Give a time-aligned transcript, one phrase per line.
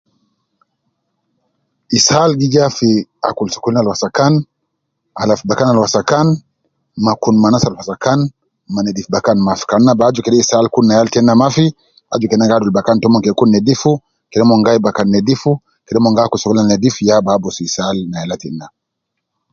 [1.97, 2.89] Ishal gi ja fi
[3.29, 4.33] akul sokolin al waskan,
[5.21, 6.27] alab fi bakan al waskan
[7.05, 8.19] ma kun ma anas al waskan
[8.73, 11.65] ma nedif bakan Mafi, kan na bi aju ke ishal kun ne yal tena Mafi
[12.13, 13.91] aju kena gi adul bakan tomon ke gi kun nedifu,
[14.31, 15.51] kede mon gai bakan nedifu,
[15.85, 18.65] kede mon akul sokolin ab nedif ya bi abus ishal na yala tena